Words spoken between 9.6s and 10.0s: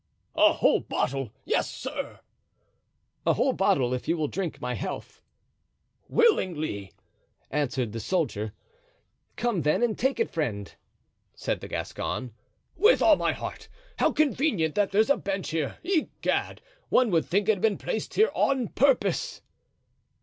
then, and